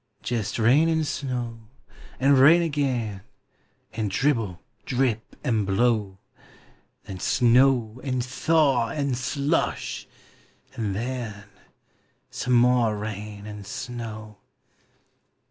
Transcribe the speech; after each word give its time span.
Jest 0.23 0.57
rain 0.57 0.89
and 0.89 1.05
snow! 1.05 1.59
and 2.19 2.39
rain 2.39 2.63
again! 2.63 3.21
And 3.93 4.09
dribble! 4.09 4.59
drip! 4.83 5.35
and 5.43 5.63
blow! 5.63 6.17
Then 7.03 7.19
snow! 7.19 8.01
and 8.03 8.25
thaw! 8.25 8.87
and 8.89 9.15
slush! 9.15 10.07
and 10.73 10.95
then 10.95 11.43
Some 12.31 12.53
more 12.55 12.97
rain 12.97 13.45
and 13.45 13.63
snow! 13.63 14.39